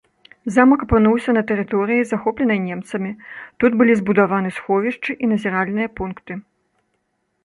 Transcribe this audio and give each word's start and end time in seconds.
Замак 0.53 0.83
апынуўся 0.85 1.33
на 1.37 1.41
тэрыторыі, 1.49 2.07
захопленай 2.11 2.59
немцамі, 2.67 3.11
тут 3.63 3.71
былі 3.81 3.93
збудаваны 3.99 4.49
сховішчы 4.57 5.11
і 5.27 5.29
назіральныя 5.35 5.93
пункты. 6.01 6.33